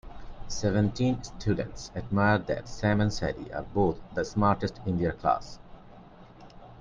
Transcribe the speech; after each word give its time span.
Seventeen 0.47 1.21
students 1.21 1.91
admired 1.93 2.47
that 2.47 2.67
Sam 2.67 3.01
and 3.01 3.13
Sally 3.13 3.53
are 3.53 3.61
both 3.61 3.99
the 4.15 4.25
smartest 4.25 4.79
in 4.83 4.97
their 4.97 5.11
class. 5.11 5.59